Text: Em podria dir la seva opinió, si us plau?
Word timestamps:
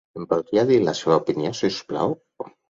Em 0.19 0.21
podria 0.29 0.63
dir 0.69 0.77
la 0.85 0.95
seva 0.99 1.17
opinió, 1.21 1.53
si 1.61 1.71
us 1.75 1.79
plau? 1.93 2.17